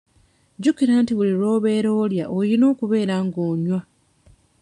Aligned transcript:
Jjukira 0.57 0.93
nti 1.01 1.11
buli 1.17 1.33
lw'obeera 1.39 1.89
olya 2.03 2.25
olina 2.37 2.65
okubeera 2.73 3.15
nga 3.25 3.39
onywa. 3.51 3.79